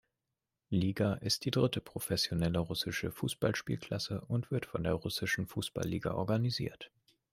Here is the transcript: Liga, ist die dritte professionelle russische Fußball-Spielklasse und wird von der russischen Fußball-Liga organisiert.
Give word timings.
Liga, 0.71 1.13
ist 1.13 1.45
die 1.45 1.51
dritte 1.51 1.79
professionelle 1.79 2.57
russische 2.57 3.11
Fußball-Spielklasse 3.11 4.21
und 4.21 4.49
wird 4.49 4.65
von 4.65 4.83
der 4.83 4.93
russischen 4.93 5.45
Fußball-Liga 5.45 6.13
organisiert. 6.15 6.89